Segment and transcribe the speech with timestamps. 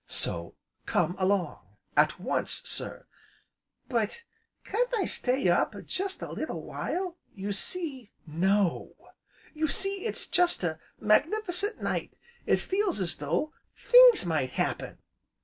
[0.09, 0.55] So
[0.87, 3.05] come along at once, sir!"
[3.87, 4.23] "But,
[4.63, 7.19] can't I stay up jest a little while?
[7.35, 8.09] You see"
[8.45, 8.95] "No!"
[9.53, 12.17] "You see, it's such a magnif'cent night!
[12.47, 14.97] It feels as though things might happen!"